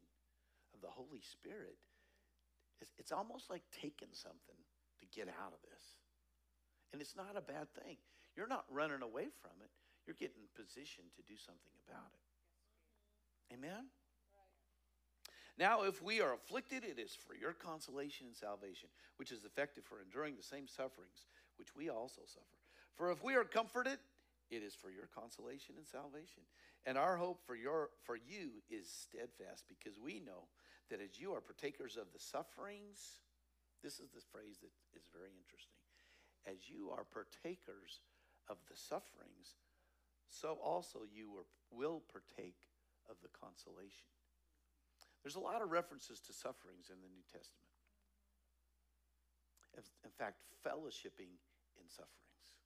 [0.73, 1.77] of the Holy Spirit
[2.81, 4.57] it's, it's almost like taking something
[4.99, 5.83] to get out of this.
[6.93, 7.97] And it's not a bad thing.
[8.35, 9.71] You're not running away from it,
[10.05, 13.55] you're getting positioned to do something about it.
[13.55, 13.89] Amen?
[15.57, 19.85] Now, if we are afflicted, it is for your consolation and salvation, which is effective
[19.85, 21.25] for enduring the same sufferings
[21.57, 22.57] which we also suffer.
[22.95, 23.99] For if we are comforted,
[24.49, 26.43] it is for your consolation and salvation.
[26.85, 30.47] And our hope for your for you is steadfast because we know
[30.89, 33.19] that as you are partakers of the sufferings,
[33.83, 35.83] this is the phrase that is very interesting.
[36.47, 37.99] As you are partakers
[38.47, 39.59] of the sufferings,
[40.29, 42.71] so also you will partake
[43.09, 44.07] of the consolation.
[45.23, 47.66] There's a lot of references to sufferings in the New Testament.
[50.03, 51.37] In fact, fellowshipping
[51.77, 52.57] in sufferings,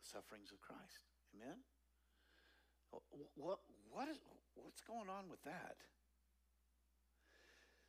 [0.00, 1.02] the sufferings of Christ.
[1.34, 1.58] Amen?
[3.34, 3.58] What,
[3.90, 4.18] what is,
[4.54, 5.76] what's going on with that?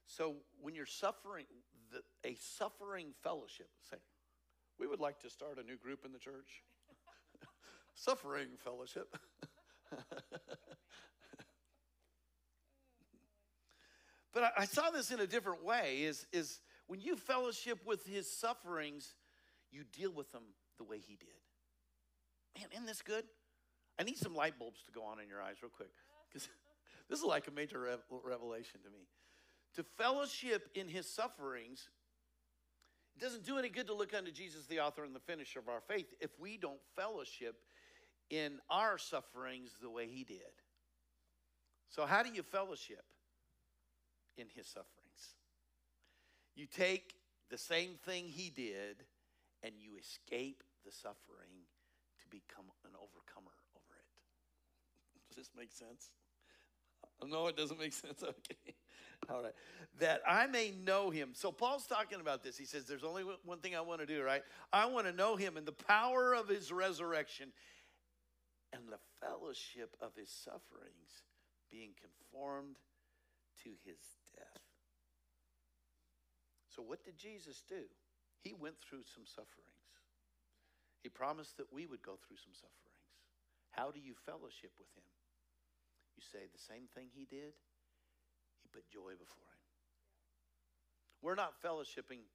[0.08, 1.46] So when you're suffering,
[1.92, 3.98] the, a suffering fellowship, say,
[4.80, 6.64] we would like to start a new group in the church.
[7.94, 9.16] suffering fellowship.
[14.34, 18.06] but I, I, saw this in a different way is, is when you fellowship with
[18.06, 19.15] his sufferings,
[19.71, 20.43] you deal with them
[20.78, 22.60] the way he did.
[22.60, 23.26] Man, isn't this good?
[24.00, 25.89] I need some light bulbs to go on in your eyes real quick
[26.30, 26.48] because
[27.10, 29.08] this is like a major revelation to me
[29.76, 31.89] to fellowship in his sufferings,
[33.15, 35.69] it doesn't do any good to look unto Jesus, the author and the finisher of
[35.69, 37.56] our faith, if we don't fellowship
[38.30, 40.39] in our sufferings the way he did.
[41.89, 43.04] So, how do you fellowship
[44.38, 45.05] in his sufferings?
[46.56, 47.15] You take
[47.50, 49.04] the same thing he did
[49.63, 51.65] and you escape the suffering
[52.20, 55.28] to become an overcomer over it.
[55.30, 56.12] Does this make sense?
[57.22, 58.24] Uh, no, it doesn't make sense.
[58.24, 58.76] Okay.
[59.30, 59.54] All right.
[60.00, 61.30] That I may know him.
[61.34, 62.58] So Paul's talking about this.
[62.58, 64.44] He says, There's only one thing I want to do, right?
[64.72, 67.52] I want to know him and the power of his resurrection
[68.74, 71.24] and the fellowship of his sufferings,
[71.72, 72.76] being conformed
[73.63, 73.98] to his
[74.36, 74.64] death.
[76.76, 77.88] So, what did Jesus do?
[78.44, 79.80] He went through some sufferings.
[81.00, 83.08] He promised that we would go through some sufferings.
[83.72, 85.08] How do you fellowship with him?
[86.20, 87.56] You say the same thing he did,
[88.60, 89.66] he put joy before him.
[91.22, 92.28] We're not fellowshipping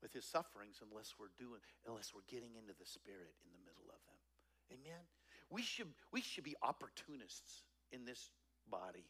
[0.00, 3.88] with his sufferings unless we're doing unless we're getting into the spirit in the middle
[3.88, 4.20] of them.
[4.80, 5.00] Amen.
[5.48, 8.30] We should we should be opportunists in this
[8.68, 9.08] body.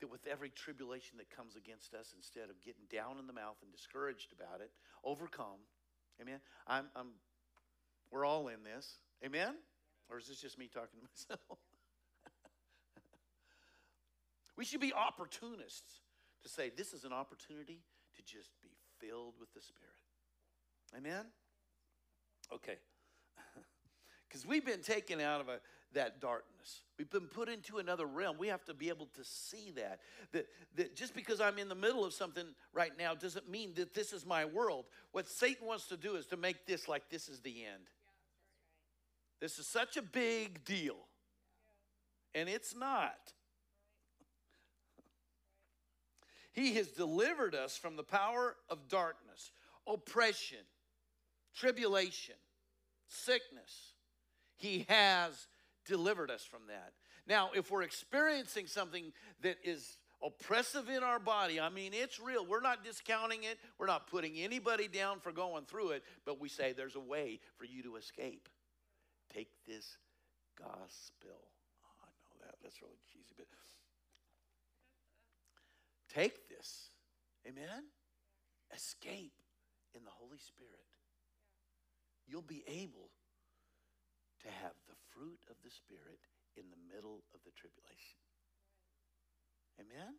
[0.00, 3.56] That with every tribulation that comes against us, instead of getting down in the mouth
[3.62, 4.70] and discouraged about it,
[5.04, 5.64] overcome.
[6.20, 6.40] Amen.
[6.66, 7.08] I'm, I'm
[8.10, 8.98] we're all in this.
[9.24, 9.54] Amen?
[10.08, 11.58] Or is this just me talking to myself?
[14.56, 16.00] we should be opportunists
[16.42, 17.82] to say this is an opportunity
[18.16, 19.82] to just be filled with the Spirit.
[20.96, 21.26] Amen?
[22.52, 22.76] Okay.
[24.28, 25.60] Because we've been taken out of a,
[25.92, 26.82] that darkness.
[26.98, 28.36] We've been put into another realm.
[28.38, 30.00] We have to be able to see that.
[30.32, 30.46] that.
[30.76, 34.12] That just because I'm in the middle of something right now doesn't mean that this
[34.12, 34.86] is my world.
[35.12, 37.84] What Satan wants to do is to make this like this is the end.
[39.40, 40.96] This is such a big deal.
[42.34, 43.32] And it's not.
[46.52, 49.50] He has delivered us from the power of darkness,
[49.86, 50.64] oppression,
[51.54, 52.34] tribulation,
[53.08, 53.92] sickness.
[54.56, 55.46] He has
[55.86, 56.92] delivered us from that.
[57.26, 62.44] Now, if we're experiencing something that is oppressive in our body, I mean, it's real.
[62.44, 66.48] We're not discounting it, we're not putting anybody down for going through it, but we
[66.48, 68.48] say there's a way for you to escape.
[69.32, 69.96] Take this
[70.58, 71.36] gospel.
[71.84, 72.56] Oh, I know that.
[72.62, 73.46] That's really cheesy, but
[76.12, 76.90] take this.
[77.46, 77.84] Amen?
[78.74, 79.34] Escape
[79.94, 80.72] in the Holy Spirit.
[82.26, 83.10] You'll be able
[84.42, 86.20] to have the fruit of the Spirit
[86.56, 88.20] in the middle of the tribulation.
[89.80, 90.16] Amen?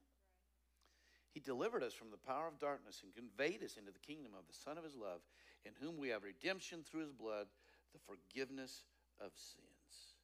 [1.33, 4.47] He delivered us from the power of darkness and conveyed us into the kingdom of
[4.47, 5.21] the Son of His love,
[5.65, 7.45] in whom we have redemption through His blood,
[7.93, 8.85] the forgiveness
[9.21, 10.17] of sins.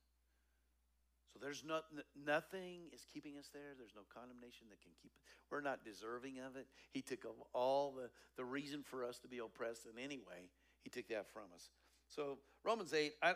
[1.34, 3.73] So there's not, nothing is keeping us there.
[3.77, 5.25] There's no condemnation that can keep it.
[5.49, 6.67] We're not deserving of it.
[6.93, 10.49] He took all the, the reason for us to be oppressed in any way.
[10.84, 11.69] He took that from us.
[12.15, 13.34] So Romans 8, I, I,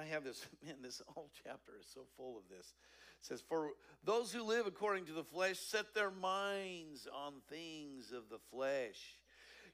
[0.00, 2.74] I have this, man, this whole chapter is so full of this.
[3.20, 3.70] It says, For
[4.04, 9.18] those who live according to the flesh set their minds on things of the flesh.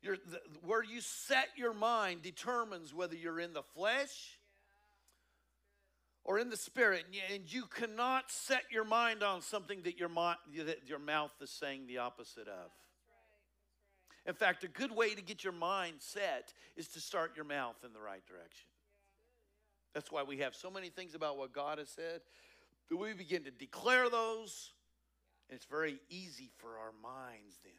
[0.02, 0.18] The,
[0.62, 4.38] where you set your mind determines whether you're in the flesh
[6.24, 10.86] or in the spirit, and you cannot set your mind on something that your, that
[10.86, 12.70] your mouth is saying the opposite of.
[14.26, 17.76] In fact, a good way to get your mind set is to start your mouth
[17.84, 18.68] in the right direction.
[19.92, 22.20] That's why we have so many things about what God has said.
[22.88, 24.72] that we begin to declare those,
[25.48, 27.72] and it's very easy for our minds then.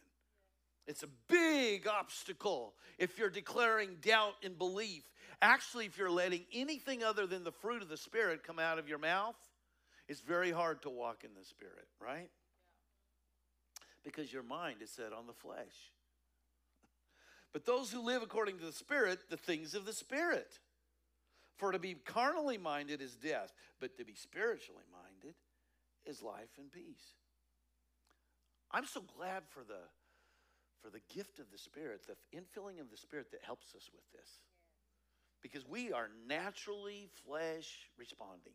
[0.87, 5.03] It's a big obstacle if you're declaring doubt and belief
[5.41, 8.87] Actually, if you're letting anything other than the fruit of the Spirit come out of
[8.87, 9.35] your mouth,
[10.07, 12.29] it's very hard to walk in the Spirit, right?
[14.03, 15.91] Because your mind is set on the flesh.
[17.55, 20.59] But those who live according to the Spirit, the things of the Spirit.
[21.55, 25.35] For to be carnally minded is death, but to be spiritually minded
[26.05, 27.13] is life and peace.
[28.71, 29.79] I'm so glad for the
[30.81, 34.03] for the gift of the Spirit, the infilling of the Spirit that helps us with
[34.11, 34.29] this
[35.41, 38.51] because we are naturally flesh responding.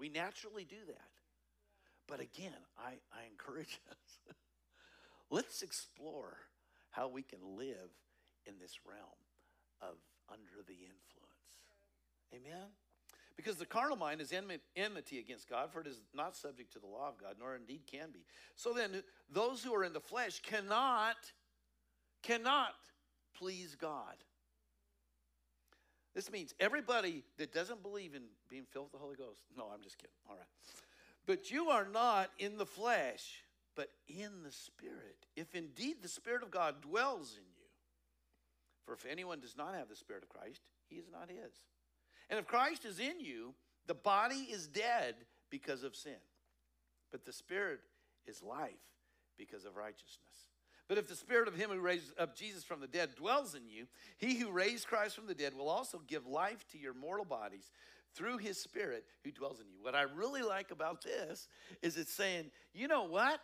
[0.00, 1.10] We naturally do that.
[2.08, 4.34] But again, I, I encourage us
[5.30, 6.36] let's explore
[6.90, 7.90] how we can live
[8.46, 9.00] in this realm
[9.80, 9.96] of
[10.30, 11.38] under the influence.
[12.34, 12.68] Amen?
[13.36, 16.86] Because the carnal mind is enmity against God, for it is not subject to the
[16.86, 18.24] law of God, nor indeed can be.
[18.56, 21.16] So then, those who are in the flesh cannot,
[22.22, 22.74] cannot
[23.38, 24.16] please God.
[26.16, 29.40] This means everybody that doesn't believe in being filled with the Holy Ghost.
[29.56, 30.16] No, I'm just kidding.
[30.28, 30.48] All right.
[31.24, 33.44] But you are not in the flesh,
[33.78, 35.24] but in the Spirit.
[35.36, 37.68] If indeed the Spirit of God dwells in you.
[38.84, 41.52] For if anyone does not have the Spirit of Christ, he is not his.
[42.28, 43.54] And if Christ is in you,
[43.86, 45.14] the body is dead
[45.48, 46.20] because of sin,
[47.12, 47.78] but the Spirit
[48.26, 48.72] is life
[49.38, 50.48] because of righteousness.
[50.88, 53.68] But if the spirit of him who raised up Jesus from the dead dwells in
[53.68, 53.86] you,
[54.16, 57.70] he who raised Christ from the dead will also give life to your mortal bodies
[58.14, 59.82] through his spirit who dwells in you.
[59.82, 61.46] What I really like about this
[61.82, 63.38] is it's saying, you know what?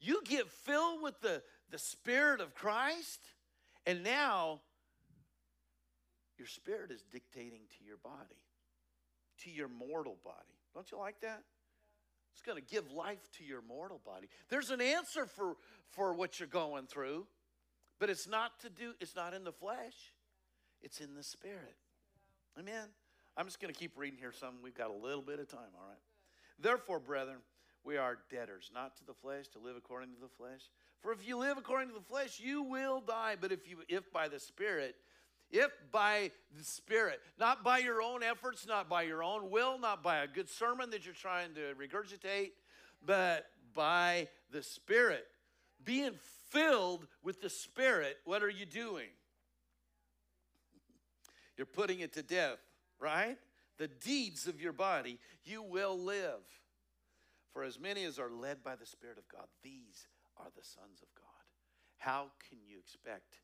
[0.00, 3.20] You get filled with the, the spirit of Christ,
[3.86, 4.60] and now
[6.38, 8.42] your spirit is dictating to your body,
[9.44, 10.36] to your mortal body.
[10.74, 11.42] Don't you like that?
[12.32, 14.28] It's going to give life to your mortal body.
[14.50, 15.56] There's an answer for,
[15.88, 17.26] for what you're going through,
[17.98, 20.12] but it's not to do, it's not in the flesh,
[20.82, 21.76] it's in the spirit.
[22.58, 22.88] Amen.
[23.38, 24.56] I'm just going to keep reading here some.
[24.62, 25.98] We've got a little bit of time, all right?
[26.58, 27.38] Therefore, brethren,
[27.86, 30.62] we are debtors, not to the flesh, to live according to the flesh.
[31.00, 33.36] For if you live according to the flesh, you will die.
[33.40, 34.96] But if you if by the Spirit
[35.50, 40.02] if by the Spirit, not by your own efforts, not by your own will, not
[40.02, 42.50] by a good sermon that you're trying to regurgitate,
[43.04, 45.26] but by the Spirit.
[45.84, 46.14] Being
[46.50, 49.08] filled with the Spirit, what are you doing?
[51.56, 52.58] You're putting it to death,
[52.98, 53.38] right?
[53.78, 56.40] The deeds of your body, you will live.
[57.56, 61.00] For as many as are led by the Spirit of God, these are the sons
[61.00, 61.24] of God.
[61.96, 63.40] How can you expect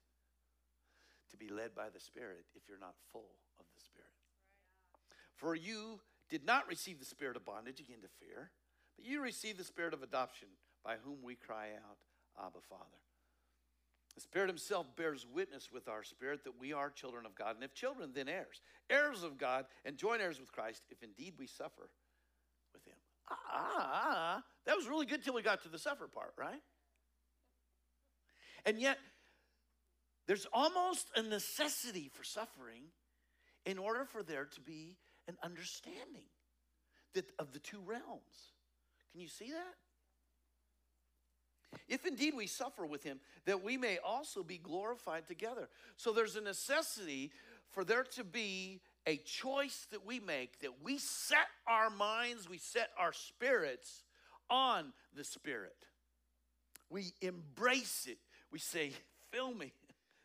[1.30, 4.12] to be led by the Spirit if you're not full of the Spirit?
[5.34, 5.98] For you
[6.28, 8.50] did not receive the spirit of bondage again to fear,
[8.96, 10.48] but you received the spirit of adoption
[10.84, 11.96] by whom we cry out,
[12.38, 13.00] Abba, Father.
[14.14, 17.64] The Spirit Himself bears witness with our spirit that we are children of God, and
[17.64, 18.60] if children, then heirs,
[18.90, 21.88] heirs of God, and joint heirs with Christ, if indeed we suffer.
[23.30, 24.42] Ah, ah, ah.
[24.66, 26.60] that was really good till we got to the suffer part, right?
[28.64, 28.98] And yet,
[30.26, 32.84] there's almost a necessity for suffering
[33.66, 34.96] in order for there to be
[35.28, 36.26] an understanding
[37.14, 38.52] that, of the two realms.
[39.12, 39.74] Can you see that?
[41.88, 45.68] If indeed we suffer with him, that we may also be glorified together.
[45.96, 47.32] So there's a necessity
[47.70, 52.58] for there to be a choice that we make, that we set our minds, we
[52.58, 54.04] set our spirits
[54.48, 55.76] on the Spirit.
[56.90, 58.18] We embrace it.
[58.50, 58.92] We say,
[59.30, 59.72] Fill me.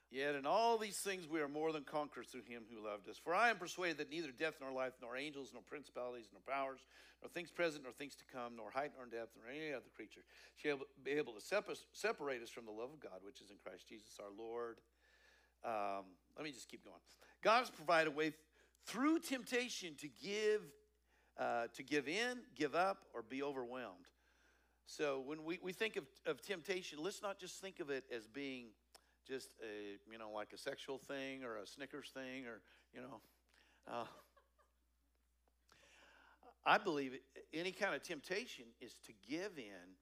[0.10, 3.18] Yet in all these things we are more than conquerors through him who loved us.
[3.18, 6.80] For I am persuaded that neither death nor life, nor angels, nor principalities, nor powers,
[7.22, 10.22] nor things present, nor things to come, nor height, nor depth, nor any other creature
[10.56, 11.42] shall be able to
[11.92, 14.78] separate us from the love of God, which is in Christ Jesus our Lord.
[15.66, 16.06] Um,
[16.38, 17.04] let me just keep going.
[17.44, 18.32] God has provided a way
[18.88, 20.62] through temptation to give,
[21.40, 24.08] uh, to give in, give up, or be overwhelmed.
[24.86, 28.26] So when we, we think of, of temptation, let's not just think of it as
[28.26, 28.68] being
[29.28, 32.62] just a you know like a sexual thing or a Snickers thing or
[32.94, 33.20] you know.
[33.92, 34.06] Uh,
[36.66, 37.14] I believe
[37.54, 39.96] any kind of temptation is to give in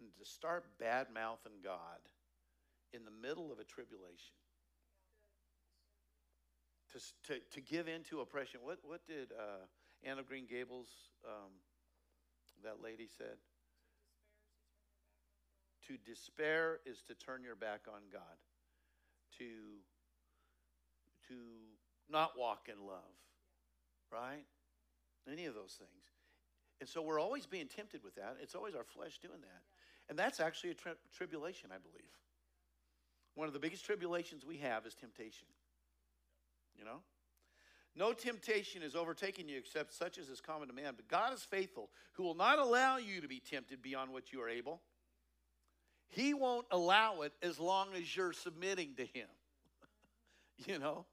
[0.00, 1.98] and to start bad mouthing God
[2.92, 4.36] in the middle of a tribulation.
[6.94, 8.60] To, to, to give in to oppression.
[8.62, 10.86] What, what did uh, Green Gables,
[11.26, 11.50] um,
[12.62, 13.36] that lady, said?
[15.88, 18.38] To despair is to turn your back on God
[19.38, 19.44] to
[21.28, 21.34] to
[22.08, 23.16] not walk in love,
[24.12, 24.44] right?
[25.30, 26.04] Any of those things.
[26.80, 28.36] And so we're always being tempted with that.
[28.42, 29.62] It's always our flesh doing that.
[30.10, 32.12] And that's actually a tri- tribulation, I believe.
[33.34, 35.48] One of the biggest tribulations we have is temptation.
[36.78, 37.00] You know?
[37.96, 40.94] No temptation is overtaking you except such as is common to man.
[40.96, 44.42] But God is faithful, who will not allow you to be tempted beyond what you
[44.42, 44.80] are able
[46.14, 49.26] he won't allow it as long as you're submitting to Him.
[50.66, 51.06] you know?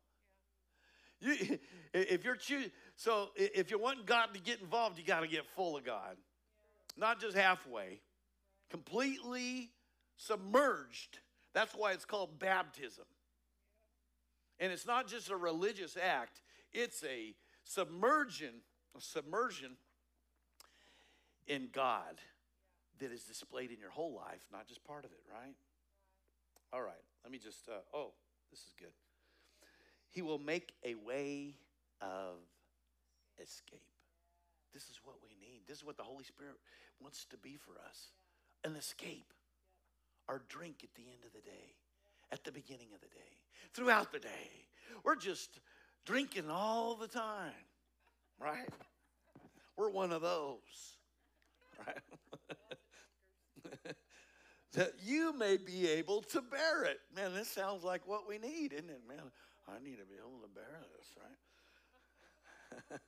[1.20, 1.59] You,
[1.93, 5.45] if you're choosing, so if you want God to get involved, you got to get
[5.55, 6.18] full of God,
[6.97, 7.99] not just halfway,
[8.70, 9.72] completely
[10.18, 11.20] submerged.
[11.53, 13.05] That's why it's called baptism.
[14.62, 16.41] And it's not just a religious act;
[16.72, 17.34] it's a
[17.66, 18.62] submersion,
[18.95, 19.72] a submersion
[21.47, 22.22] in God
[22.99, 25.55] that is displayed in your whole life, not just part of it, right?
[26.72, 28.12] All right, let me just, uh, oh,
[28.49, 28.93] this is good.
[30.09, 31.55] He will make a way
[31.99, 32.36] of
[33.41, 33.82] escape.
[34.74, 35.62] This is what we need.
[35.68, 36.55] This is what the Holy Spirit
[37.01, 38.12] wants to be for us
[38.64, 39.34] an escape.
[40.30, 41.76] Our drink at the end of the day,
[42.32, 43.38] at the beginning of the day,
[43.74, 44.68] throughout the day.
[45.04, 45.60] We're just
[46.06, 47.52] drinking all the time,
[48.40, 48.70] right?
[49.78, 50.98] We're one of those,
[51.80, 51.98] right?
[54.74, 57.00] that you may be able to bear it.
[57.16, 59.02] Man, this sounds like what we need, isn't it?
[59.08, 59.32] Man,
[59.68, 61.38] I need to be able to bear this, right?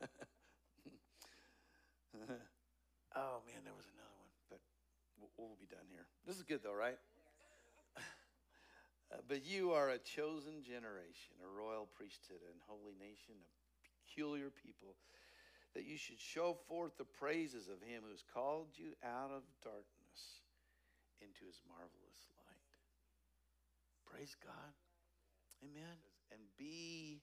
[3.15, 4.59] oh, man, there was another one, but
[5.37, 6.05] we'll, be done here.
[6.25, 6.97] This is good, though, right?
[9.27, 13.51] But you are a chosen generation, a royal priesthood, and holy nation, a
[13.93, 14.95] peculiar people,
[15.73, 19.43] that you should show forth the praises of him who has called you out of
[19.63, 20.43] darkness
[21.21, 22.69] into his marvelous light.
[24.05, 24.73] Praise God.
[25.63, 25.97] Amen.
[26.31, 27.21] And be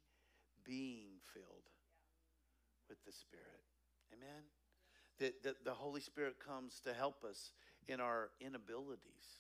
[0.64, 1.70] being filled
[2.88, 3.62] with the Spirit.
[4.12, 4.43] Amen.
[5.18, 7.53] That, that the Holy Spirit comes to help us
[7.88, 9.38] in our inabilities.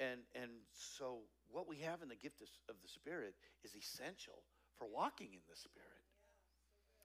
[0.00, 1.18] And, and so,
[1.52, 3.34] what we have in the gift of, of the Spirit
[3.64, 4.42] is essential
[4.78, 6.04] for walking in the Spirit.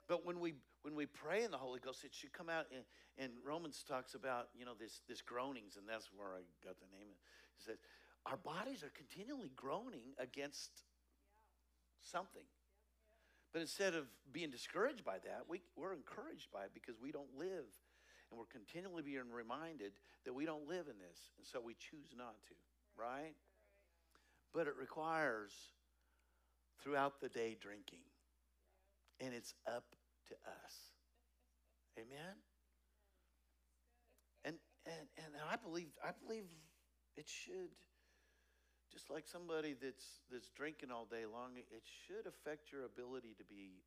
[0.07, 2.65] But when we when we pray in the Holy Ghost, it should come out.
[2.73, 2.83] And,
[3.17, 6.89] and Romans talks about you know this this groanings, and that's where I got the
[6.97, 7.17] name.
[7.57, 7.77] It says
[8.25, 10.71] our bodies are continually groaning against
[12.01, 12.45] something.
[13.53, 17.31] But instead of being discouraged by that, we, we're encouraged by it because we don't
[17.37, 17.71] live
[18.29, 19.93] And we're continually being reminded
[20.25, 21.31] that we don't live in this.
[21.37, 22.55] And so we choose not to,
[22.97, 23.33] right?
[24.55, 25.51] But it requires
[26.81, 28.07] throughout the day drinking.
[29.19, 29.83] And it's up
[30.29, 30.73] to us.
[31.99, 32.39] Amen?
[34.45, 36.45] And, and, and I believe I believe
[37.17, 37.75] it should
[38.91, 43.43] just like somebody that's that's drinking all day long, it should affect your ability to
[43.43, 43.83] be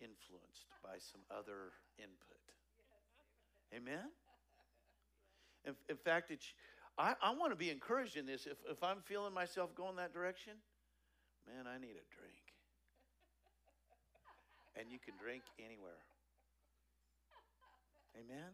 [0.00, 2.44] influenced by some other input.
[3.74, 4.12] Amen?
[5.64, 6.52] In, in fact, it's,
[6.98, 8.46] I, I want to be encouraged in this.
[8.46, 10.52] If, if I'm feeling myself going that direction,
[11.46, 12.42] man, I need a drink.
[14.76, 16.00] And you can drink anywhere.
[18.16, 18.52] Amen?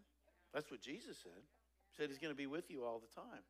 [0.54, 1.42] That's what Jesus said.
[1.90, 3.42] He said he's going to be with you all the time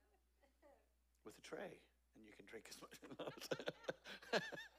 [1.25, 1.81] with a tray,
[2.17, 2.81] and you can drink as
[3.19, 4.43] much.